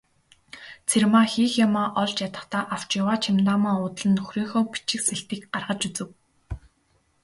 Цэрмаа 0.89 1.25
хийх 1.33 1.51
юмаа 1.65 1.89
олж 2.01 2.15
ядахдаа 2.27 2.63
авч 2.73 2.89
яваа 3.01 3.17
чемоданаа 3.23 3.75
уудлан 3.79 4.11
нөхрийнхөө 4.17 4.61
бичиг 4.71 5.01
сэлтийг 5.07 5.41
гаргаж 5.53 5.81
үзэв. 5.87 6.09